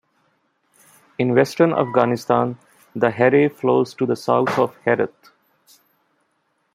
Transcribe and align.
In 1.19 1.35
western 1.35 1.73
Afghanistan 1.73 2.57
the 2.95 3.11
Herey 3.11 3.49
flows 3.49 3.93
to 3.93 4.07
the 4.07 4.15
south 4.15 4.57
of 4.57 4.75
Herat. 4.83 5.13